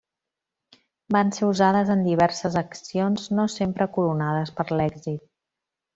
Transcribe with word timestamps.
Van 1.15 1.29
ser 1.37 1.49
usades 1.49 1.91
en 1.97 2.01
diverses 2.07 2.57
accions, 2.63 3.29
no 3.41 3.47
sempre 3.57 3.91
coronades 3.99 4.55
per 4.61 4.67
l'èxit. 4.81 5.27